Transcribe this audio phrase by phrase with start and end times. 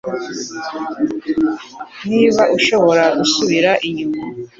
[2.11, 4.19] Niba ushobora gusubira inyuma